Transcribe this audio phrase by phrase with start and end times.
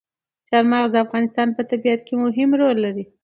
[0.47, 3.05] چار مغز د افغانستان په طبیعت کې مهم رول لري.